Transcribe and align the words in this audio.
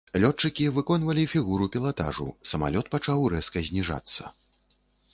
Лётчыкі 0.21 0.63
выконвалі 0.77 1.25
фігуру 1.33 1.69
пілатажу, 1.77 2.27
самалёт 2.55 2.85
пачаў 2.97 3.31
рэзка 3.37 3.57
зніжацца. 3.71 4.37